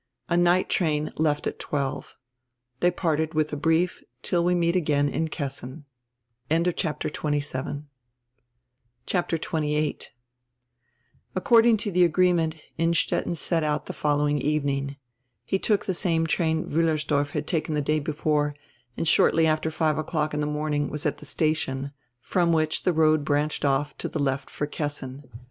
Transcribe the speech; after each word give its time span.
A 0.29 0.35
night 0.35 0.67
train 0.67 1.13
left 1.15 1.45
at 1.45 1.59
twelve. 1.59 2.15
They 2.79 2.89
parted 2.89 3.35
widi 3.35 3.53
a 3.53 3.57
hrief 3.57 4.01
"Till 4.23 4.43
we 4.43 4.55
meet 4.55 4.75
again 4.75 5.07
in 5.07 5.27
Kessin." 5.27 5.85
CHAPTER 6.49 7.07
XXVIII 7.09 7.83
ACCORDING 11.35 11.77
to 11.77 11.91
die 11.91 11.99
agreement 11.99 12.55
Innstetten 12.79 13.35
set 13.35 13.63
out 13.63 13.85
the 13.85 13.93
fol 13.93 14.17
lowing 14.17 14.39
evening. 14.39 14.95
He 15.45 15.59
took 15.59 15.85
the 15.85 15.93
same 15.93 16.25
train 16.25 16.65
Wiillersdorf 16.71 17.29
had 17.33 17.45
taken 17.45 17.75
die 17.75 17.81
day 17.81 17.99
before 17.99 18.55
and 18.97 19.07
shortly 19.07 19.45
after 19.45 19.69
five 19.69 19.99
o'clock 19.99 20.33
in 20.33 20.39
die 20.41 20.47
morning 20.47 20.89
was 20.89 21.05
at 21.05 21.17
die 21.17 21.23
station, 21.25 21.91
from 22.19 22.51
which 22.51 22.81
die 22.81 22.89
road 22.89 23.23
branched 23.23 23.63
off 23.63 23.95
to 23.99 24.09
die 24.09 24.19
left 24.19 24.49
for 24.49 24.65
Kessin. 24.65 25.21